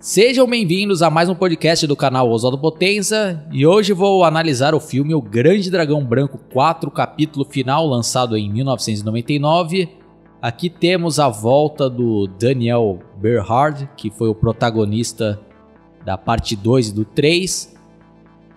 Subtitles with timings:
[0.00, 4.80] Sejam bem-vindos a mais um podcast do canal Oswaldo Potenza e hoje vou analisar o
[4.80, 9.90] filme O Grande Dragão Branco 4, capítulo final, lançado em 1999.
[10.40, 15.38] Aqui temos a volta do Daniel Berhard, que foi o protagonista
[16.02, 17.76] da parte 2 e do 3,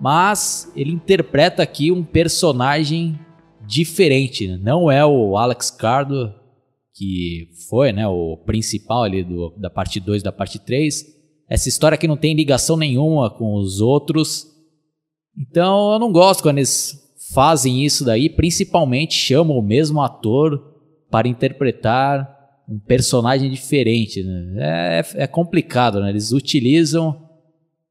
[0.00, 3.16] mas ele interpreta aqui um personagem
[3.64, 4.58] diferente, né?
[4.60, 6.34] não é o Alex Cardo,
[6.92, 11.16] que foi né, o principal ali do, da parte 2 e da parte 3,
[11.48, 14.46] essa história que não tem ligação nenhuma com os outros.
[15.36, 20.76] Então eu não gosto quando eles fazem isso daí, principalmente chamam o mesmo ator
[21.10, 22.36] para interpretar
[22.68, 24.22] um personagem diferente.
[24.22, 24.56] Né?
[24.58, 26.10] É, é, complicado, né?
[26.10, 27.28] Eles utilizam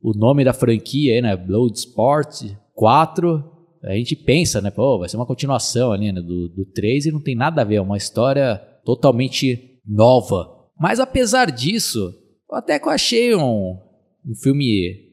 [0.00, 1.36] o nome da franquia, né?
[1.36, 3.44] Bloodsport 4.
[3.84, 4.70] A gente pensa, né?
[4.70, 6.20] Pô, vai ser uma continuação ali né?
[6.22, 10.48] do, do 3 e não tem nada a ver, é uma história totalmente nova.
[10.78, 12.14] Mas apesar disso,
[12.54, 13.78] até que eu achei um,
[14.26, 15.10] um filme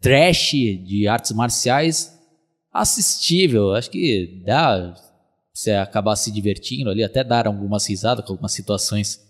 [0.00, 2.18] trash de artes marciais
[2.72, 3.72] assistível.
[3.72, 4.94] Acho que dá
[5.52, 9.20] você acabar se divertindo ali, até dar algumas risadas com algumas situações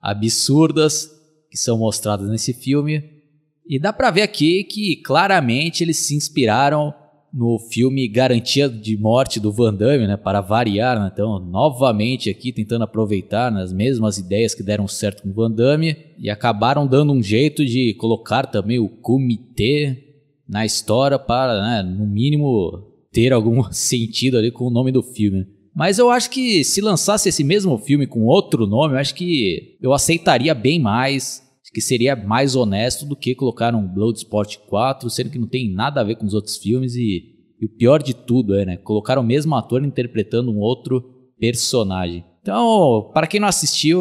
[0.00, 1.10] absurdas
[1.50, 3.22] que são mostradas nesse filme.
[3.66, 6.92] E dá pra ver aqui que claramente eles se inspiraram
[7.32, 11.10] no filme Garantia de Morte do Van Damme, né, para variar, né?
[11.12, 15.50] então novamente aqui tentando aproveitar né, as mesmas ideias que deram certo com o Van
[15.50, 20.10] Damme e acabaram dando um jeito de colocar também o comitê
[20.48, 25.46] na história para, né, no mínimo, ter algum sentido ali com o nome do filme.
[25.74, 29.78] Mas eu acho que se lançasse esse mesmo filme com outro nome, eu acho que
[29.80, 35.30] eu aceitaria bem mais que seria mais honesto do que colocar um Bloodsport 4, sendo
[35.30, 38.14] que não tem nada a ver com os outros filmes e, e o pior de
[38.14, 41.02] tudo é, né, colocar o mesmo ator interpretando um outro
[41.38, 42.24] personagem.
[42.42, 44.00] Então, para quem não assistiu,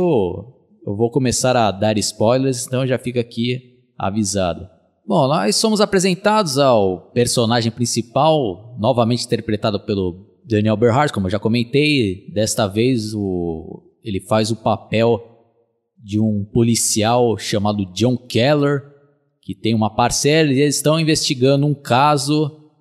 [0.85, 4.67] eu vou começar a dar spoilers, então já fica aqui avisado.
[5.05, 11.39] Bom, nós somos apresentados ao personagem principal, novamente interpretado pelo Daniel Berhard, como eu já
[11.39, 12.27] comentei.
[12.31, 15.28] Desta vez o, ele faz o papel
[16.01, 18.83] de um policial chamado John Keller,
[19.41, 22.71] que tem uma parcela, e eles estão investigando um caso.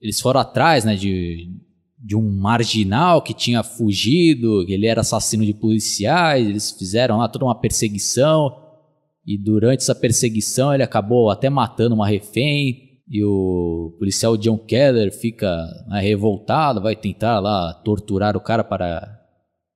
[0.00, 1.50] Eles foram atrás né, de,
[1.98, 7.44] de um marginal que tinha fugido, ele era assassino de policiais, eles fizeram lá toda
[7.44, 8.56] uma perseguição.
[9.26, 12.88] E durante essa perseguição ele acabou até matando uma refém.
[13.08, 19.19] E o policial John Keller fica né, revoltado, vai tentar lá torturar o cara para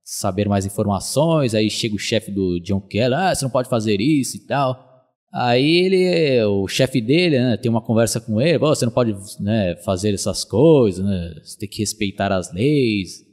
[0.05, 1.55] saber mais informações.
[1.55, 4.85] Aí chega o chefe do John Keller, ah, você não pode fazer isso e tal.
[5.33, 9.75] Aí ele, o chefe dele, né, tem uma conversa com ele, você não pode né,
[9.83, 13.25] fazer essas coisas, né, você tem que respeitar as leis.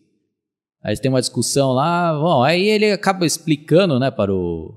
[0.82, 4.74] Aí tem uma discussão lá, bom, aí ele acaba explicando, né, para o,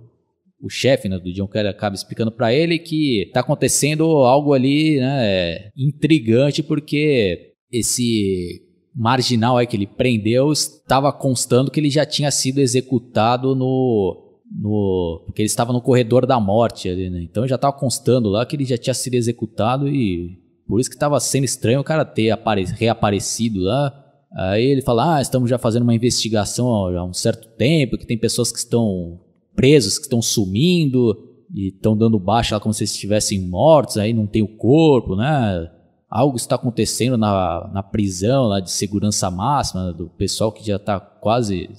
[0.62, 5.00] o chefe né, do John Keller acaba explicando para ele que tá acontecendo algo ali,
[5.00, 8.65] né, intrigante porque esse
[8.96, 14.40] marginal aí que ele prendeu estava constando que ele já tinha sido executado no.
[14.50, 17.22] no porque ele estava no corredor da morte ali, né?
[17.22, 20.96] Então já estava constando lá que ele já tinha sido executado e por isso que
[20.96, 22.34] estava sendo estranho o cara ter
[22.78, 23.94] reaparecido lá.
[24.34, 28.18] Aí ele fala: Ah, estamos já fazendo uma investigação há um certo tempo, que tem
[28.18, 29.20] pessoas que estão
[29.56, 31.16] presas, que estão sumindo
[31.54, 35.70] e estão dando baixa lá como se estivessem mortos, aí não tem o corpo, né?
[36.16, 40.98] Algo está acontecendo na, na prisão lá de segurança máxima do pessoal que já está
[40.98, 41.70] quase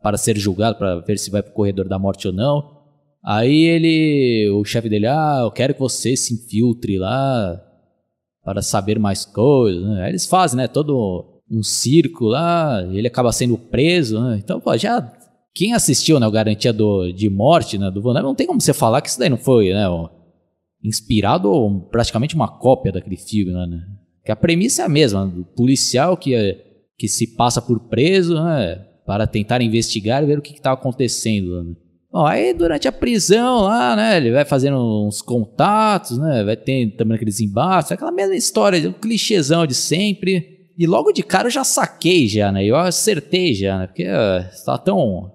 [0.00, 2.72] para ser julgado para ver se vai para o corredor da morte ou não.
[3.20, 7.60] Aí ele, o chefe dele, ah, eu quero que você se infiltre lá
[8.44, 9.82] para saber mais coisas.
[9.82, 10.04] Né?
[10.04, 14.40] Aí eles fazem, né, todo um circo lá, ele acaba sendo preso, né?
[14.42, 15.12] Então, pô, já
[15.52, 18.60] quem assistiu, né, o Garantia do, de Morte, né, do Van Damme, não tem como
[18.60, 19.86] você falar que isso daí não foi, né,
[20.84, 23.82] inspirado ou praticamente uma cópia daquele filme, né?
[24.24, 26.62] Que a premissa é a mesma, do policial que, é,
[26.98, 28.76] que se passa por preso, né?
[29.06, 31.74] Para tentar investigar e ver o que está acontecendo, né?
[32.14, 36.94] Bom, aí durante a prisão lá, né, ele vai fazendo uns contatos, né, vai ter
[36.96, 40.68] também aqueles embates, aquela mesma história, um clichêzão de sempre.
[40.78, 44.04] E logo de cara eu já saquei já, né, eu acertei já, né, porque
[44.52, 45.33] está tão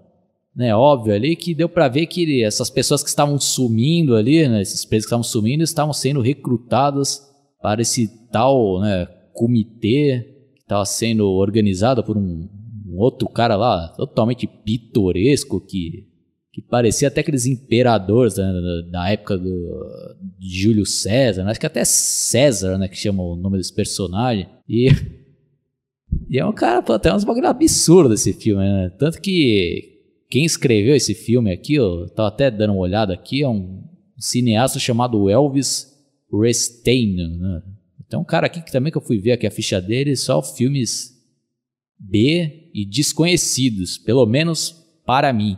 [0.60, 4.62] né, óbvio ali que deu para ver que essas pessoas que estavam sumindo ali, né,
[4.62, 7.26] esses presos que estavam sumindo, estavam sendo recrutadas
[7.62, 12.50] para esse tal né, comitê que estava sendo organizado por um,
[12.86, 16.10] um, outro cara lá totalmente pitoresco que,
[16.52, 18.52] que parecia até aqueles imperadores né,
[18.92, 19.88] da, época do,
[20.38, 24.50] de Júlio César, né, acho que até César, né, que chama o nome desse personagem
[24.68, 24.90] e
[26.30, 28.92] e é um cara, pô, até uns bagulho absurdo esse filme, né?
[28.98, 29.99] Tanto que
[30.30, 33.84] quem escreveu esse filme aqui, eu tava até dando uma olhada aqui, é um
[34.18, 35.88] cineasta chamado Elvis
[36.32, 37.16] Restain.
[37.16, 37.64] Né?
[38.08, 40.42] Tem um cara aqui que também que eu fui ver aqui a ficha dele, só
[40.44, 41.18] filmes
[41.98, 45.58] B e desconhecidos, pelo menos para mim.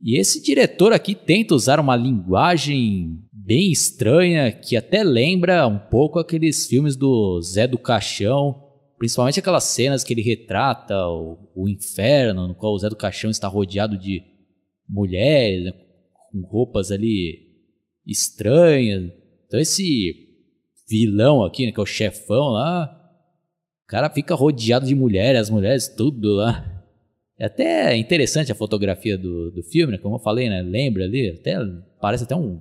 [0.00, 6.18] E esse diretor aqui tenta usar uma linguagem bem estranha que até lembra um pouco
[6.18, 8.63] aqueles filmes do Zé do Caixão,
[9.04, 13.30] principalmente aquelas cenas que ele retrata o, o inferno, no qual o Zé do Caixão
[13.30, 14.22] está rodeado de
[14.88, 15.74] mulheres né,
[16.32, 17.50] com roupas ali
[18.06, 19.12] estranhas.
[19.46, 20.40] Então esse
[20.88, 22.98] vilão aqui, né, que é o chefão lá,
[23.84, 26.82] o cara fica rodeado de mulheres, as mulheres tudo lá.
[27.38, 29.98] É até interessante a fotografia do, do filme, né?
[29.98, 30.62] Como eu falei, né?
[30.62, 31.56] Lembra ali, até
[32.00, 32.58] parece até um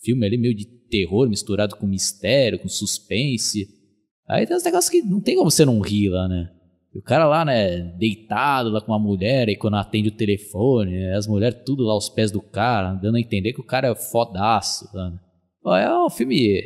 [0.00, 3.81] filme ali meio de terror misturado com mistério, com suspense.
[4.28, 6.50] Aí tem uns negócios que não tem como você não rir lá, né?
[6.94, 11.16] O cara lá, né, deitado lá com uma mulher, e quando atende o telefone, né,
[11.16, 13.94] as mulheres tudo lá aos pés do cara, dando a entender que o cara é
[13.94, 14.88] fodaço.
[14.94, 15.12] Né?
[15.80, 16.60] é um filme.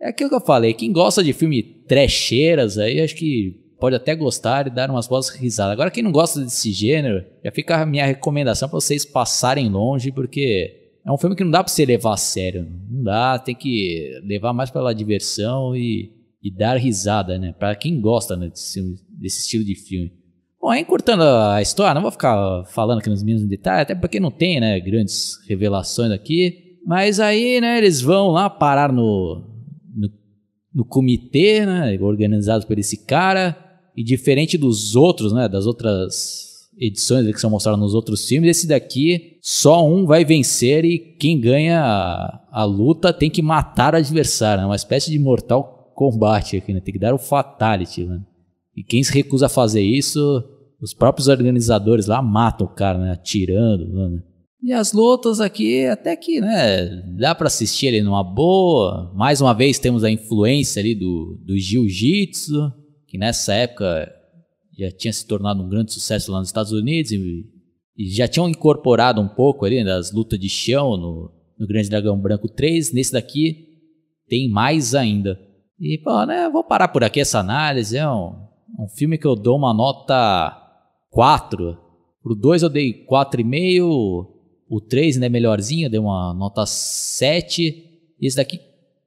[0.00, 4.14] É aquilo que eu falei, quem gosta de filme trecheiras aí, acho que pode até
[4.14, 5.72] gostar e dar umas boas risadas.
[5.72, 10.10] Agora, quem não gosta desse gênero, já fica a minha recomendação para vocês passarem longe,
[10.10, 12.66] porque é um filme que não dá para você levar a sério.
[12.90, 17.52] Não dá, tem que levar mais pela diversão e, e dar risada, né?
[17.52, 20.12] Para quem gosta né, desse, desse, estilo de filme.
[20.60, 24.30] Bom, encurtando a história, não vou ficar falando aqui nos mínimos detalhes, até porque não
[24.30, 26.76] tem, né, grandes revelações aqui.
[26.86, 29.42] Mas aí, né, eles vão lá parar no,
[29.94, 30.10] no,
[30.74, 33.56] no comitê, né, organizado por esse cara
[33.96, 38.66] e diferente dos outros, né, das outras edições que são mostradas nos outros filmes, esse
[38.66, 43.98] daqui só um vai vencer e quem ganha a, a luta tem que matar o
[43.98, 44.62] adversário.
[44.62, 46.80] É uma espécie de mortal combate aqui, né?
[46.80, 48.22] Tem que dar o fatality, né?
[48.74, 50.42] E quem se recusa a fazer isso,
[50.80, 53.12] os próprios organizadores lá matam o cara, né?
[53.12, 54.22] Atirando, né?
[54.62, 59.12] E as lutas aqui, até que, né, dá para assistir ali numa boa.
[59.14, 62.72] Mais uma vez temos a influência ali do, do jiu-jitsu,
[63.06, 64.10] que nessa época
[64.78, 67.44] já tinha se tornado um grande sucesso lá nos Estados Unidos e,
[67.96, 72.18] e já tinham incorporado um pouco ali das lutas de chão no, no Grande Dragão
[72.18, 72.92] Branco 3.
[72.92, 73.66] Nesse daqui
[74.28, 75.38] tem mais ainda.
[75.80, 77.96] E, pô, né, vou parar por aqui essa análise.
[77.96, 78.34] É um,
[78.78, 80.54] um filme que eu dou uma nota
[81.10, 81.78] 4.
[82.22, 84.26] Pro 2 eu dei 4,5.
[84.68, 87.62] O 3 né, melhorzinho, eu dei uma nota 7.
[88.20, 88.60] E esse daqui,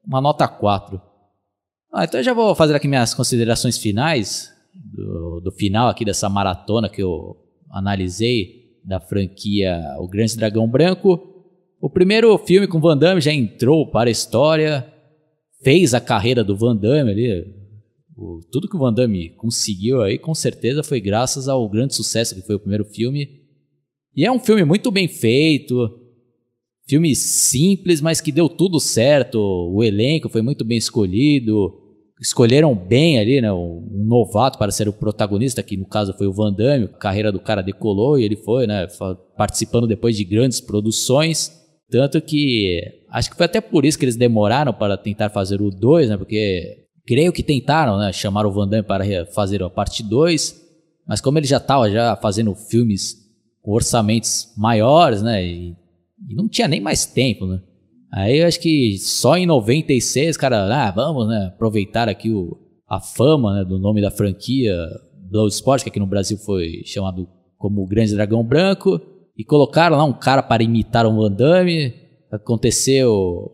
[0.06, 1.00] uma nota 4.
[1.94, 6.28] Ah, então eu já vou fazer aqui minhas considerações finais do, do final aqui dessa
[6.28, 7.38] maratona que eu
[7.70, 11.30] analisei da franquia O Grande Dragão Branco.
[11.80, 14.93] O primeiro filme com Van Damme já entrou para a história,
[15.64, 17.46] fez a carreira do Van Damme ali.
[18.16, 22.36] O, tudo que o Van Damme conseguiu aí, com certeza, foi graças ao grande sucesso
[22.36, 23.42] que foi o primeiro filme.
[24.16, 25.90] E é um filme muito bem feito,
[26.88, 29.40] filme simples, mas que deu tudo certo.
[29.40, 31.74] O elenco foi muito bem escolhido,
[32.22, 36.34] escolheram bem ali, né, um novato para ser o protagonista, que no caso foi o
[36.34, 38.88] Van Damme, a carreira do cara decolou e ele foi, né,
[39.36, 41.52] participando depois de grandes produções,
[41.90, 45.70] tanto que acho que foi até por isso que eles demoraram para tentar fazer o
[45.70, 50.04] 2, né, porque creio que tentaram, né, chamar o Van Damme para fazer a parte
[50.04, 50.62] 2,
[51.08, 53.16] mas como ele já estava já fazendo filmes
[53.62, 55.76] com orçamentos maiores, né, e,
[56.30, 57.62] e não tinha nem mais tempo, né,
[58.16, 62.56] Aí eu acho que só em 96, cara, ah, vamos, né, aproveitar aqui o,
[62.88, 64.76] a fama né, do nome da franquia
[65.32, 67.28] Bloodsport, que aqui no Brasil foi chamado
[67.58, 69.02] como o Grande Dragão Branco,
[69.38, 71.94] e colocaram lá um cara para imitar um Van Damme.
[72.32, 73.52] Aconteceu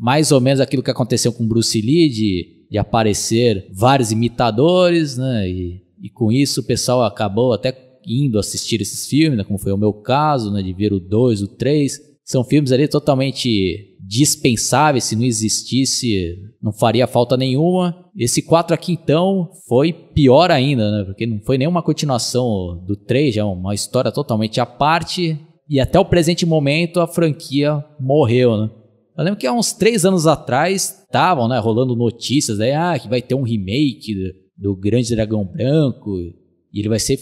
[0.00, 5.46] mais ou menos aquilo que aconteceu com Bruce Lee, de, de aparecer vários imitadores, né,
[5.46, 7.76] e, e com isso o pessoal acabou até
[8.06, 11.42] indo assistir esses filmes, né, como foi o meu caso, né, de ver o 2,
[11.42, 18.10] o 3, são filmes ali totalmente dispensáveis, se não existisse, não faria falta nenhuma.
[18.18, 21.04] Esse 4 aqui então foi pior ainda, né?
[21.04, 25.38] Porque não foi nenhuma continuação do 3, já é uma história totalmente à parte.
[25.68, 28.70] E até o presente momento a franquia morreu, né?
[29.16, 33.08] Eu lembro que há uns três anos atrás estavam né, rolando notícias aí, ah, que
[33.08, 34.12] vai ter um remake
[34.58, 37.16] do, do Grande Dragão Branco e ele vai ser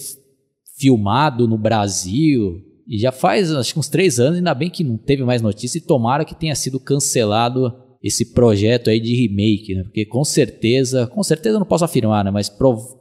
[0.78, 2.62] filmado no Brasil.
[2.88, 5.78] E já faz acho que uns três anos, ainda bem que não teve mais notícia
[5.78, 9.82] e tomara que tenha sido cancelado esse projeto aí de remake, né?
[9.82, 12.30] Porque com certeza, com certeza eu não posso afirmar, né?
[12.30, 12.50] Mas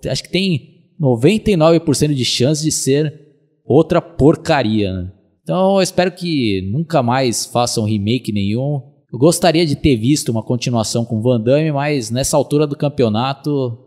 [0.09, 3.27] acho que tem 99% de chance de ser
[3.63, 5.11] outra porcaria, né?
[5.43, 8.81] Então eu espero que nunca mais façam remake nenhum.
[9.11, 13.77] Eu gostaria de ter visto uma continuação com Van Damme, mas nessa altura do campeonato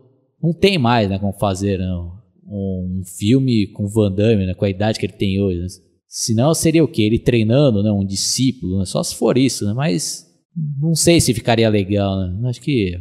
[0.41, 2.05] não tem mais, né, como fazer, não.
[2.05, 2.11] Né?
[2.47, 5.67] Um filme com Van Damme, né, com a idade que ele tem hoje.
[6.13, 7.03] Senão seria o quê?
[7.03, 7.89] Ele treinando, né?
[7.89, 8.85] Um discípulo, né?
[8.85, 9.73] Só se for isso, né?
[9.73, 10.29] Mas
[10.77, 12.49] não sei se ficaria legal, né?
[12.49, 12.93] Acho que,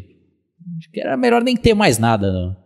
[0.79, 2.57] acho que era melhor nem ter mais nada, não.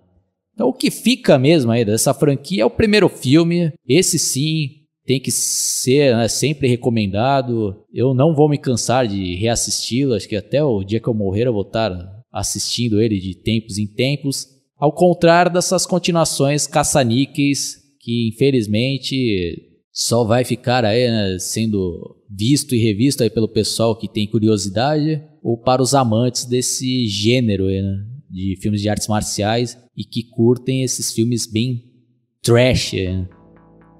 [0.52, 3.72] Então o que fica mesmo aí dessa franquia é o primeiro filme.
[3.88, 7.82] Esse sim tem que ser né, sempre recomendado.
[7.90, 10.12] Eu não vou me cansar de reassisti-lo.
[10.12, 11.90] Acho que até o dia que eu morrer eu vou estar
[12.30, 14.46] assistindo ele de tempos em tempos.
[14.76, 22.82] Ao contrário dessas continuações caça-níqueis que infelizmente só vai ficar aí né, sendo visto e
[22.82, 28.04] revisto aí pelo pessoal que tem curiosidade ou para os amantes desse gênero aí, né,
[28.28, 31.84] de filmes de artes marciais e que curtem esses filmes bem
[32.42, 32.94] trash.
[32.94, 33.28] Né.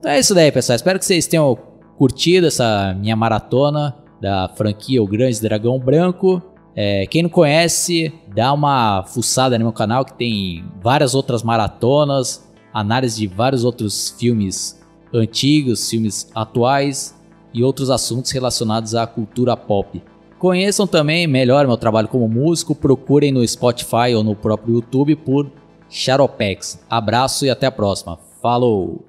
[0.01, 0.75] Então é isso daí, pessoal.
[0.75, 1.57] Espero que vocês tenham
[1.97, 6.43] curtido essa minha maratona da franquia O Grande Dragão Branco.
[6.75, 12.53] É, quem não conhece, dá uma fuçada no meu canal que tem várias outras maratonas,
[12.73, 14.83] análise de vários outros filmes
[15.15, 17.15] antigos, filmes atuais
[17.53, 20.03] e outros assuntos relacionados à cultura pop.
[20.39, 25.51] Conheçam também melhor meu trabalho como músico, procurem no Spotify ou no próprio YouTube por
[25.89, 26.85] Charopex.
[26.91, 28.19] Abraço e até a próxima.
[28.43, 29.05] Falou!